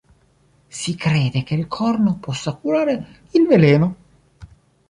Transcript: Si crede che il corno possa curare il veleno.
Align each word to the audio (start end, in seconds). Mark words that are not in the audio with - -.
Si 0.67 0.95
crede 0.97 1.43
che 1.43 1.53
il 1.53 1.67
corno 1.67 2.17
possa 2.19 2.53
curare 2.55 3.19
il 3.33 3.45
veleno. 3.45 3.95